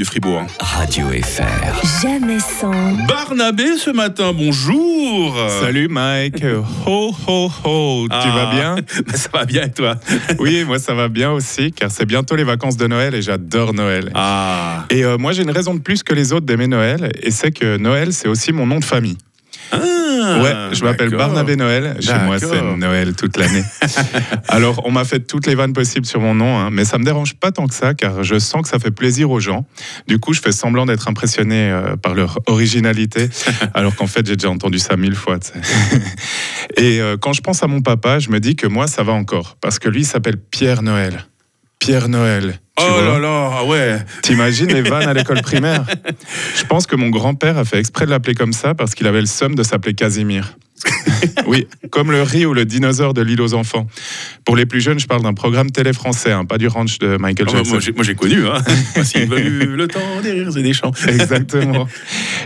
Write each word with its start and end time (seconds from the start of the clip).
du 0.00 0.06
Fribourg. 0.06 0.46
Radio 0.60 1.08
FR. 1.10 2.00
Jamais 2.00 2.38
sans. 2.40 2.72
Barnabé 3.06 3.76
ce 3.76 3.90
matin, 3.90 4.32
bonjour. 4.34 5.36
Salut 5.60 5.88
Mike. 5.88 6.42
Ho 6.86 7.14
ho 7.28 7.50
ho. 7.64 8.06
Tu 8.08 8.14
Ah, 8.16 8.32
vas 8.34 8.50
bien? 8.50 8.76
Ça 9.14 9.28
va 9.34 9.44
bien 9.44 9.64
et 9.64 9.70
toi? 9.70 9.96
Oui, 10.38 10.64
moi 10.64 10.78
ça 10.78 10.94
va 10.94 11.08
bien 11.08 11.30
aussi, 11.32 11.70
car 11.72 11.90
c'est 11.90 12.06
bientôt 12.06 12.34
les 12.34 12.44
vacances 12.44 12.78
de 12.78 12.86
Noël 12.86 13.14
et 13.14 13.20
j'adore 13.20 13.74
Noël. 13.74 14.10
Ah. 14.14 14.86
Et 14.88 15.04
euh, 15.04 15.18
moi 15.18 15.32
j'ai 15.32 15.42
une 15.42 15.50
raison 15.50 15.74
de 15.74 15.80
plus 15.80 16.02
que 16.02 16.14
les 16.14 16.32
autres 16.32 16.46
d'aimer 16.46 16.66
Noël, 16.66 17.10
et 17.22 17.30
c'est 17.30 17.50
que 17.52 17.76
Noël 17.76 18.14
c'est 18.14 18.28
aussi 18.28 18.52
mon 18.52 18.64
nom 18.64 18.78
de 18.78 18.84
famille. 18.86 19.18
Ah, 19.70 19.76
ouais, 20.38 20.54
je 20.72 20.84
m'appelle. 20.84 21.10
Barnabé 21.10 21.56
Noël. 21.56 21.96
Chez 22.00 22.18
moi 22.24 22.38
c'est. 22.38 22.62
Noël 22.76 23.14
toute 23.14 23.36
l'année. 23.36 23.64
Alors 24.48 24.82
on 24.84 24.90
m'a 24.90 25.04
fait 25.04 25.20
toutes 25.20 25.46
les 25.46 25.54
vannes 25.54 25.72
possibles 25.72 26.06
sur 26.06 26.20
mon 26.20 26.34
nom, 26.34 26.58
hein, 26.58 26.70
mais 26.70 26.84
ça 26.84 26.98
me 26.98 27.04
dérange 27.04 27.34
pas 27.34 27.52
tant 27.52 27.66
que 27.66 27.74
ça, 27.74 27.94
car 27.94 28.22
je 28.22 28.38
sens 28.38 28.62
que 28.62 28.68
ça 28.68 28.78
fait 28.78 28.90
plaisir 28.90 29.30
aux 29.30 29.40
gens. 29.40 29.66
Du 30.06 30.18
coup 30.18 30.32
je 30.32 30.40
fais 30.40 30.52
semblant 30.52 30.86
d'être 30.86 31.08
impressionné 31.08 31.70
euh, 31.70 31.96
par 31.96 32.14
leur 32.14 32.38
originalité, 32.46 33.28
alors 33.74 33.94
qu'en 33.96 34.06
fait 34.06 34.26
j'ai 34.26 34.36
déjà 34.36 34.50
entendu 34.50 34.78
ça 34.78 34.96
mille 34.96 35.14
fois. 35.14 35.38
Et 36.76 37.00
euh, 37.00 37.16
quand 37.16 37.32
je 37.32 37.40
pense 37.40 37.62
à 37.62 37.66
mon 37.66 37.80
papa, 37.80 38.18
je 38.18 38.30
me 38.30 38.40
dis 38.40 38.56
que 38.56 38.66
moi 38.66 38.86
ça 38.86 39.02
va 39.02 39.12
encore, 39.12 39.56
parce 39.60 39.78
que 39.78 39.88
lui 39.88 40.00
il 40.00 40.06
s'appelle 40.06 40.36
Pierre 40.36 40.82
Noël. 40.82 41.29
Pierre 41.80 42.08
Noël. 42.08 42.60
tu 42.76 42.84
Oh 42.84 43.00
là 43.00 43.18
là, 43.18 43.50
ah 43.54 43.64
ouais. 43.64 43.98
T'imagines 44.22 44.68
les 44.68 44.82
vannes 44.82 45.08
à 45.08 45.14
l'école 45.14 45.40
primaire 45.40 45.84
Je 46.56 46.64
pense 46.64 46.86
que 46.86 46.94
mon 46.94 47.08
grand-père 47.08 47.58
a 47.58 47.64
fait 47.64 47.78
exprès 47.78 48.04
de 48.04 48.10
l'appeler 48.10 48.34
comme 48.34 48.52
ça 48.52 48.74
parce 48.74 48.94
qu'il 48.94 49.06
avait 49.06 49.20
le 49.20 49.26
seum 49.26 49.54
de 49.54 49.62
s'appeler 49.62 49.94
Casimir. 49.94 50.56
oui, 51.46 51.66
comme 51.90 52.10
le 52.10 52.22
riz 52.22 52.46
ou 52.46 52.54
le 52.54 52.64
dinosaure 52.64 53.12
de 53.14 53.22
l'île 53.22 53.40
aux 53.42 53.54
enfants. 53.54 53.86
Pour 54.44 54.56
les 54.56 54.66
plus 54.66 54.80
jeunes, 54.80 54.98
je 54.98 55.06
parle 55.06 55.22
d'un 55.22 55.34
programme 55.34 55.70
télé 55.70 55.92
français, 55.92 56.32
hein, 56.32 56.44
pas 56.44 56.58
du 56.58 56.68
ranch 56.68 56.98
de 56.98 57.16
Michael 57.18 57.46
moi, 57.46 57.56
Jackson. 57.56 57.70
moi, 57.72 57.80
j'ai- 57.80 57.92
moi, 57.92 58.04
j'ai 58.04 58.14
connu. 58.14 58.46
Hein. 58.46 58.62
Voici 58.94 59.26
le 59.26 59.86
temps 59.88 60.00
des 60.22 60.32
rires 60.32 60.56
et 60.56 60.62
des 60.62 60.72
chants. 60.72 60.92
Exactement. 61.06 61.86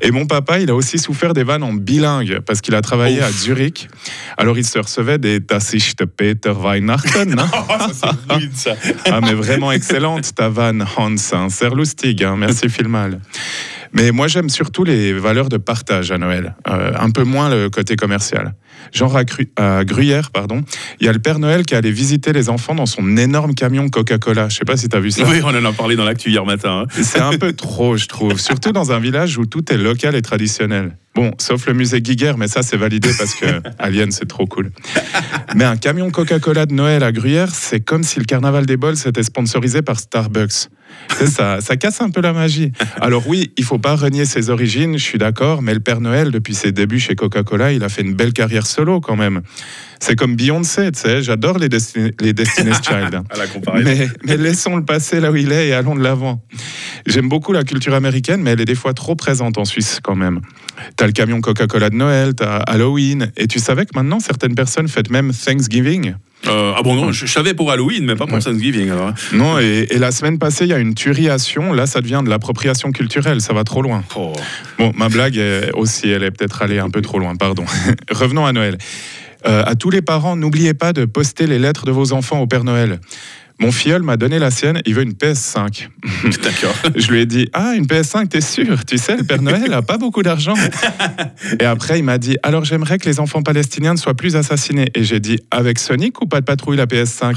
Et 0.00 0.10
mon 0.10 0.26
papa, 0.26 0.60
il 0.60 0.70
a 0.70 0.74
aussi 0.74 0.98
souffert 0.98 1.34
des 1.34 1.42
vannes 1.44 1.62
en 1.62 1.72
bilingue 1.72 2.40
parce 2.46 2.60
qu'il 2.60 2.74
a 2.74 2.80
travaillé 2.82 3.20
à 3.20 3.30
Zurich. 3.32 3.88
Alors 4.36 4.56
il 4.58 4.64
se 4.64 4.78
recevait 4.78 5.18
des 5.18 5.40
Das 5.40 5.72
ist 5.74 6.04
Peter 6.16 6.52
Weihnachten. 6.56 7.38
hein. 7.38 7.50
Oh, 7.72 7.92
ça 7.92 8.12
rude 8.28 8.54
ça. 8.54 8.74
Ah, 9.06 9.20
mais 9.20 9.34
vraiment 9.34 9.72
excellente 9.72 10.34
ta 10.34 10.48
vanne, 10.48 10.84
Hans. 10.96 11.14
Hein. 11.32 11.48
Serre 11.50 11.74
lustig, 11.74 12.22
hein. 12.24 12.36
merci 12.38 12.68
Filmal. 12.68 13.20
Mais 13.92 14.12
moi, 14.12 14.28
j'aime 14.28 14.48
surtout 14.48 14.84
les 14.84 15.12
valeurs 15.12 15.48
de 15.48 15.56
partage 15.56 16.10
à 16.12 16.18
Noël, 16.18 16.54
Euh, 16.68 16.92
un 16.98 17.10
peu 17.10 17.24
moins 17.24 17.50
le 17.50 17.68
côté 17.70 17.96
commercial. 17.96 18.54
Genre 18.92 19.16
à, 19.16 19.24
Cru- 19.24 19.50
à 19.56 19.84
Gruyère, 19.84 20.30
pardon, 20.30 20.62
il 21.00 21.06
y 21.06 21.08
a 21.08 21.12
le 21.12 21.18
Père 21.18 21.38
Noël 21.38 21.64
qui 21.66 21.74
allait 21.74 21.90
visiter 21.90 22.32
les 22.32 22.48
enfants 22.48 22.74
dans 22.74 22.86
son 22.86 23.16
énorme 23.16 23.54
camion 23.54 23.88
Coca-Cola. 23.88 24.48
Je 24.48 24.56
sais 24.56 24.64
pas 24.64 24.76
si 24.76 24.88
tu 24.88 24.96
as 24.96 25.00
vu 25.00 25.10
ça. 25.10 25.24
Oui, 25.28 25.40
on 25.42 25.48
en 25.48 25.64
a 25.64 25.72
parlé 25.72 25.96
dans 25.96 26.04
l'actu 26.04 26.30
hier 26.30 26.44
matin. 26.46 26.84
hein. 26.84 27.02
C'est 27.02 27.20
un 27.20 27.36
peu 27.36 27.52
trop, 27.52 27.96
je 27.96 28.06
trouve. 28.06 28.38
Surtout 28.40 28.72
dans 28.72 28.92
un 28.92 29.00
village 29.00 29.36
où 29.38 29.44
tout 29.46 29.70
est 29.72 29.76
local 29.76 30.14
et 30.14 30.22
traditionnel. 30.22 30.96
Bon, 31.14 31.32
sauf 31.38 31.66
le 31.66 31.74
musée 31.74 32.00
Guiguerre, 32.00 32.38
mais 32.38 32.46
ça, 32.48 32.62
c'est 32.62 32.76
validé 32.76 33.10
parce 33.18 33.34
que 33.34 33.46
Alien, 33.80 34.12
c'est 34.12 34.26
trop 34.28 34.46
cool. 34.46 34.70
Mais 35.56 35.64
un 35.64 35.76
camion 35.76 36.10
Coca-Cola 36.10 36.66
de 36.66 36.72
Noël 36.72 37.02
à 37.02 37.10
Gruyère, 37.12 37.52
c'est 37.52 37.80
comme 37.80 38.04
si 38.04 38.18
le 38.20 38.24
carnaval 38.24 38.64
des 38.66 38.76
bols 38.76 38.96
s'était 38.96 39.24
sponsorisé 39.24 39.82
par 39.82 39.98
Starbucks. 39.98 40.68
C'est 41.18 41.26
ça, 41.26 41.60
ça 41.60 41.76
casse 41.76 42.00
un 42.00 42.10
peu 42.10 42.20
la 42.20 42.32
magie. 42.32 42.72
Alors 43.00 43.26
oui, 43.26 43.52
il 43.56 43.64
faut 43.64 43.78
pas 43.78 43.94
renier 43.96 44.24
ses 44.24 44.48
origines, 44.50 44.96
je 44.98 45.02
suis 45.04 45.18
d'accord, 45.18 45.60
mais 45.62 45.74
le 45.74 45.80
Père 45.80 46.00
Noël, 46.00 46.30
depuis 46.30 46.54
ses 46.54 46.72
débuts 46.72 47.00
chez 47.00 47.14
Coca-Cola, 47.14 47.72
il 47.72 47.82
a 47.84 47.88
fait 47.88 48.02
une 48.02 48.14
belle 48.14 48.32
carrière 48.32 48.66
solo 48.66 49.00
quand 49.00 49.16
même. 49.16 49.42
C'est 50.02 50.16
comme 50.16 50.34
Beyoncé, 50.34 50.90
tu 50.92 51.00
sais, 51.00 51.22
j'adore 51.22 51.58
les, 51.58 51.68
Destiny- 51.68 52.12
les 52.20 52.32
Destiny's 52.32 52.78
Child. 52.82 53.20
À 53.28 53.36
la 53.36 53.46
comparaison. 53.46 53.84
Mais, 53.84 54.08
mais 54.24 54.36
laissons 54.38 54.76
le 54.76 54.84
passé 54.84 55.20
là 55.20 55.30
où 55.30 55.36
il 55.36 55.52
est 55.52 55.68
et 55.68 55.72
allons 55.74 55.94
de 55.94 56.02
l'avant. 56.02 56.42
J'aime 57.06 57.28
beaucoup 57.28 57.52
la 57.52 57.64
culture 57.64 57.94
américaine, 57.94 58.40
mais 58.42 58.50
elle 58.50 58.60
est 58.60 58.64
des 58.66 58.74
fois 58.74 58.92
trop 58.94 59.14
présente 59.14 59.58
en 59.58 59.64
Suisse 59.64 60.00
quand 60.02 60.16
même. 60.16 60.40
T'as 60.96 61.06
le 61.06 61.12
camion 61.12 61.40
Coca-Cola 61.40 61.90
de 61.90 61.96
Noël, 61.96 62.34
t'as 62.34 62.56
Halloween, 62.58 63.30
et 63.36 63.46
tu 63.46 63.58
savais 63.58 63.84
que 63.86 63.90
maintenant 63.94 64.20
certaines 64.20 64.54
personnes 64.54 64.88
fêtent 64.88 65.10
même 65.10 65.32
Thanksgiving? 65.32 66.14
Euh, 66.46 66.72
ah 66.74 66.82
bon, 66.82 66.94
non, 66.94 67.12
je, 67.12 67.26
je 67.26 67.30
savais 67.32 67.52
pour 67.52 67.70
Halloween, 67.70 68.06
mais 68.06 68.14
pas 68.16 68.24
pour 68.26 68.34
Ouais. 68.36 68.40
Thanksgiving. 68.40 68.88
Alors. 68.90 69.08
hein. 69.08 69.14
Non, 69.34 69.58
et, 69.58 69.86
et 69.90 69.98
la 69.98 70.10
semaine 70.10 70.38
passée, 70.38 70.64
il 70.64 70.70
y 70.70 70.72
a 70.72 70.78
une 70.78 70.94
Sion. 70.96 71.72
Là, 71.74 71.86
ça 71.86 72.00
devient 72.00 72.22
de 72.24 72.30
l'appropriation 72.30 72.92
culturelle, 72.92 73.42
ça 73.42 73.52
va 73.52 73.62
trop 73.64 73.82
loin. 73.82 74.02
Oh. 74.16 74.32
Bon, 74.78 74.92
ma 74.96 75.10
blague 75.10 75.36
est 75.36 75.70
aussi, 75.74 76.08
elle 76.08 76.22
est 76.22 76.30
peut-être 76.30 76.62
allée 76.62 76.78
un 76.78 76.88
peu 76.88 77.02
trop 77.02 77.18
loin, 77.18 77.36
pardon. 77.36 77.64
Revenons 78.10 78.46
à 78.46 78.52
Noël. 78.52 78.78
Euh, 79.46 79.62
à 79.66 79.74
tous 79.74 79.90
les 79.90 80.02
parents, 80.02 80.36
n'oubliez 80.36 80.74
pas 80.74 80.92
de 80.92 81.04
poster 81.04 81.46
les 81.46 81.58
lettres 81.58 81.84
de 81.86 81.90
vos 81.92 82.12
enfants 82.12 82.40
au 82.40 82.46
Père 82.46 82.64
Noël. 82.64 83.00
Mon 83.60 83.72
filleul 83.72 84.02
m'a 84.02 84.16
donné 84.16 84.38
la 84.38 84.50
sienne, 84.50 84.80
il 84.86 84.94
veut 84.94 85.02
une 85.02 85.12
PS5. 85.12 85.88
D'accord. 86.42 86.74
Je 86.96 87.10
lui 87.10 87.20
ai 87.20 87.26
dit 87.26 87.48
Ah, 87.52 87.74
une 87.76 87.84
PS5, 87.84 88.28
t'es 88.28 88.40
sûr? 88.40 88.84
Tu 88.86 88.96
sais, 88.96 89.18
le 89.18 89.24
Père 89.24 89.42
Noël 89.42 89.72
a 89.74 89.82
pas 89.82 89.98
beaucoup 89.98 90.22
d'argent. 90.22 90.54
Et 91.60 91.64
après, 91.64 91.98
il 91.98 92.04
m'a 92.04 92.16
dit 92.16 92.38
Alors, 92.42 92.64
j'aimerais 92.64 92.98
que 92.98 93.06
les 93.06 93.20
enfants 93.20 93.42
palestiniens 93.42 93.92
ne 93.92 93.98
soient 93.98 94.14
plus 94.14 94.34
assassinés. 94.34 94.88
Et 94.94 95.04
j'ai 95.04 95.20
dit 95.20 95.38
Avec 95.50 95.78
Sonic 95.78 96.22
ou 96.22 96.26
pas 96.26 96.40
de 96.40 96.46
patrouille 96.46 96.78
la 96.78 96.86
PS5 96.86 97.36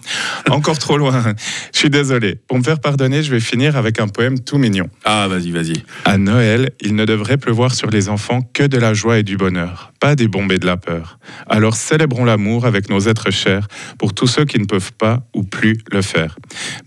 Encore 0.50 0.78
trop 0.78 0.96
loin. 0.96 1.34
Je 1.74 1.78
suis 1.78 1.90
désolé. 1.90 2.36
Pour 2.48 2.56
me 2.56 2.62
faire 2.62 2.80
pardonner, 2.80 3.22
je 3.22 3.30
vais 3.30 3.40
finir 3.40 3.76
avec 3.76 4.00
un 4.00 4.08
poème 4.08 4.40
tout 4.40 4.56
mignon. 4.56 4.88
Ah, 5.04 5.28
vas-y, 5.28 5.50
vas-y. 5.50 5.82
À 6.06 6.16
Noël, 6.16 6.70
il 6.80 6.94
ne 6.94 7.04
devrait 7.04 7.36
pleuvoir 7.36 7.74
sur 7.74 7.90
les 7.90 8.08
enfants 8.08 8.40
que 8.54 8.62
de 8.62 8.78
la 8.78 8.94
joie 8.94 9.18
et 9.18 9.22
du 9.22 9.36
bonheur, 9.36 9.92
pas 10.00 10.14
des 10.14 10.28
bombes 10.28 10.52
de 10.52 10.66
la 10.66 10.76
peur. 10.76 11.18
Alors 11.46 11.76
célébrons 11.76 12.24
l'amour 12.24 12.66
avec 12.66 12.88
nos 12.88 13.00
êtres 13.00 13.30
chers 13.30 13.68
pour 13.98 14.14
tous 14.14 14.26
ceux 14.26 14.44
qui 14.44 14.58
ne 14.58 14.64
peuvent 14.64 14.92
pas 14.92 15.26
ou 15.34 15.42
plus 15.42 15.78
le 15.90 16.02
faire. 16.02 16.36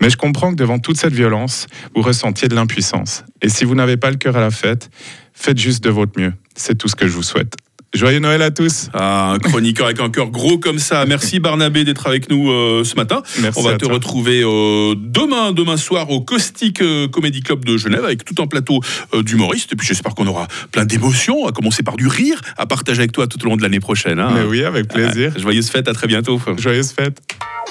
Mais 0.02 0.10
je 0.10 0.18
comprends 0.18 0.52
que 0.52 0.56
devant 0.56 0.80
toute 0.80 0.98
cette 0.98 1.14
violence, 1.14 1.68
vous 1.96 2.02
ressentiez 2.02 2.48
de 2.48 2.56
l'impuissance. 2.56 3.24
Et 3.42 3.50
si 3.50 3.66
vous 3.66 3.76
n'avez 3.76 3.98
pas 3.98 4.10
le 4.10 4.18
cœur 4.18 4.38
à 4.38 4.42
la 4.42 4.52
fête, 4.52 4.90
faites 5.34 5.58
juste 5.58 5.84
de 5.84 5.90
votre 5.90 6.20
mieux. 6.20 6.34
C'est 6.56 6.78
tout 6.78 6.88
ce 6.88 6.96
que 6.96 7.08
je 7.08 7.14
vous 7.14 7.24
souhaite. 7.24 7.56
Joyeux 7.94 8.19
Noël 8.19 8.41
à 8.41 8.52
tous. 8.52 8.90
Ah, 8.94 9.31
un 9.34 9.40
chroniqueur 9.40 9.88
avec 9.88 10.00
un 10.00 10.09
cœur 10.09 10.29
gros 10.29 10.57
comme 10.57 10.79
ça. 10.79 11.06
Merci 11.06 11.40
Barnabé 11.41 11.84
d'être 11.84 12.07
avec 12.07 12.29
nous 12.29 12.50
euh, 12.50 12.85
ce 12.85 12.96
matin. 12.96 13.22
Merci 13.41 13.59
On 13.59 13.63
va 13.63 13.72
à 13.72 13.78
te 13.78 13.84
toi. 13.84 13.94
retrouver 13.96 14.41
euh, 14.46 14.96
demain, 14.97 15.52
demain 15.52 15.75
soir 15.75 16.09
au 16.09 16.22
Caustic 16.22 16.81
euh, 16.81 17.09
Comedy 17.09 17.41
Club 17.41 17.66
de 17.66 17.75
Genève 17.78 18.06
avec 18.06 18.24
tout 18.24 18.41
un 18.41 18.47
plateau 18.47 18.79
euh, 19.13 19.24
d'humoristes. 19.24 19.74
Et 19.74 19.75
puis 19.75 19.85
j'espère 19.85 20.16
qu'on 20.16 20.28
aura 20.28 20.47
plein 20.72 20.85
d'émotions, 20.85 21.46
à 21.47 21.52
commencer 21.52 21.84
par 21.84 21.97
du 21.97 22.07
rire, 22.07 22.40
à 22.57 22.66
partager 22.66 23.00
avec 23.00 23.12
toi 23.12 23.28
tout 23.28 23.41
au 23.46 23.50
long 23.50 23.57
de 23.57 23.62
l'année 23.62 23.81
prochaine. 23.81 24.19
hein. 24.19 24.31
Mais 24.35 24.44
oui, 24.46 24.63
avec 24.63 24.88
plaisir. 24.88 25.34
Joyeuse 25.38 25.69
fête, 25.69 25.90
à 25.90 25.94
très 25.94 26.08
bientôt. 26.08 26.40
Joyeuse 26.58 26.94
fête. 26.94 27.18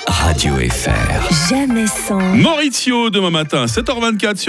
Radio 0.06 0.54
FR. 0.56 1.50
Jamais 1.50 1.86
sans. 1.86 2.18
Maurizio 2.34 3.10
demain 3.10 3.28
matin, 3.30 3.66
7h24 3.66 4.36
sur 4.38 4.48